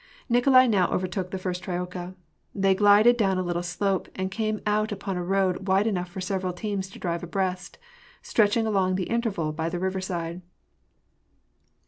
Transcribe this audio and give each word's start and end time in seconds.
Nikolai 0.29 0.65
now 0.65 0.89
overtook 0.89 1.29
the 1.29 1.37
first 1.37 1.61
troika. 1.63 2.15
They 2.55 2.73
glided 2.73 3.17
down 3.17 3.37
a 3.37 3.43
little 3.43 3.61
slope, 3.61 4.09
and 4.15 4.31
came 4.31 4.59
out 4.65 4.91
upon 4.91 5.15
a 5.15 5.23
road 5.23 5.67
wide 5.67 5.85
enough 5.85 6.09
for 6.09 6.19
several 6.19 6.53
teams 6.53 6.89
to 6.89 6.97
drive 6.97 7.21
abreast^ 7.21 7.75
stretching 8.23 8.65
along 8.65 8.95
the 8.95 9.11
intervale 9.11 9.51
by 9.51 9.69
the 9.69 9.77
river 9.77 10.01
side. 10.01 10.41